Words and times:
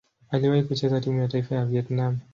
Aliwahi 0.29 0.63
kucheza 0.63 1.01
timu 1.01 1.19
ya 1.21 1.27
taifa 1.27 1.55
ya 1.55 1.65
Vietnam. 1.65 2.19